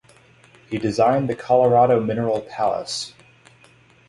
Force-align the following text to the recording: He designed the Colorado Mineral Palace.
He 0.67 0.79
designed 0.79 1.29
the 1.29 1.35
Colorado 1.35 1.99
Mineral 2.01 2.41
Palace. 2.41 3.13